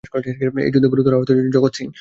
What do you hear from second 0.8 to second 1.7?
গুরুতর আহত হয়েছিলেন